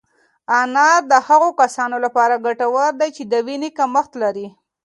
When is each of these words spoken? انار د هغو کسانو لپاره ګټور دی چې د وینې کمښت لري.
انار 0.59 0.99
د 1.11 1.13
هغو 1.27 1.49
کسانو 1.61 1.97
لپاره 2.05 2.41
ګټور 2.45 2.91
دی 2.99 3.09
چې 3.15 3.23
د 3.31 3.33
وینې 3.45 3.69
کمښت 3.77 4.11
لري. 4.23 4.47